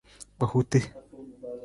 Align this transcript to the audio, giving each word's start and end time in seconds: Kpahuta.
Kpahuta. 0.37 0.79